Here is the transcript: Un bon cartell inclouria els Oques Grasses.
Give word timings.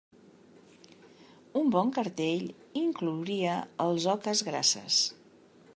Un 1.61 1.69
bon 1.75 1.91
cartell 1.97 2.49
inclouria 2.83 3.55
els 3.87 4.09
Oques 4.17 4.43
Grasses. 4.51 5.03